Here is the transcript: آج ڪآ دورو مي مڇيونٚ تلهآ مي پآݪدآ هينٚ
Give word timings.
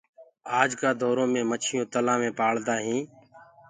آج 0.59 0.69
ڪآ 0.79 0.89
دورو 1.01 1.23
مي 1.33 1.41
مڇيونٚ 1.49 1.89
تلهآ 1.93 2.15
مي 2.21 2.29
پآݪدآ 2.39 2.75
هينٚ 2.85 3.05